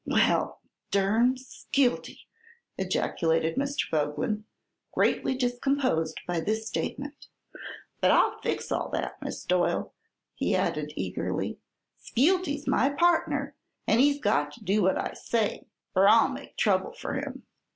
"Well 0.03 0.59
durn 0.89 1.35
Skeelty!" 1.37 2.21
ejaculated 2.75 3.55
Mr. 3.55 3.87
Boglin, 3.91 4.45
greatly 4.91 5.35
discomposed 5.35 6.19
by 6.25 6.39
this 6.39 6.65
statement. 6.67 7.27
"But 7.99 8.09
I'll 8.09 8.39
fix 8.41 8.71
all 8.71 8.89
that, 8.93 9.21
Miss 9.21 9.45
Doyle," 9.45 9.93
he 10.33 10.55
added, 10.55 10.91
eagerly. 10.95 11.59
"Skeelty's 11.99 12.65
my 12.67 12.89
partner 12.89 13.55
and 13.85 14.01
he's 14.01 14.19
got 14.19 14.53
to 14.53 14.63
do 14.63 14.81
what 14.81 14.97
I 14.97 15.13
say 15.13 15.67
or 15.95 16.09
I'll 16.09 16.29
make 16.29 16.57
trouble 16.57 16.93
for 16.93 17.13
him. 17.13 17.43